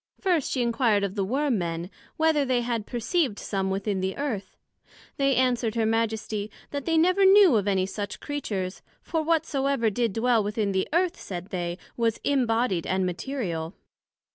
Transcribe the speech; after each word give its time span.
First, 0.19 0.49
she 0.51 0.63
enquired 0.63 1.03
of 1.03 1.13
the 1.13 1.23
Worm 1.23 1.59
men, 1.59 1.91
whether 2.17 2.43
they 2.43 2.61
had 2.61 2.87
perceived 2.87 3.37
some 3.37 3.69
within 3.69 4.01
the 4.01 4.17
Earth? 4.17 4.57
They 5.17 5.35
answered 5.35 5.75
her 5.75 5.85
Majesty, 5.85 6.49
That 6.71 6.85
they 6.85 6.97
never 6.97 7.23
knew 7.23 7.55
of 7.55 7.67
any 7.67 7.85
such 7.85 8.19
Creatures; 8.19 8.81
for 9.03 9.21
whatsoever 9.21 9.91
did 9.91 10.13
dwell 10.13 10.43
within 10.43 10.71
the 10.71 10.87
Earth, 10.91 11.19
said 11.19 11.49
they, 11.49 11.77
was 11.97 12.17
imbodied 12.25 12.87
and 12.87 13.05
material. 13.05 13.75